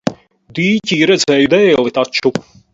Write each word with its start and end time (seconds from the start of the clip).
Dīķī 0.59 0.97
redzēju 1.13 1.53
dēli 1.57 1.97
taču. 2.01 2.37